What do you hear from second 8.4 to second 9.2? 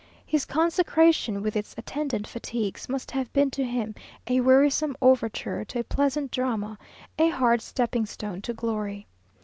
to glory.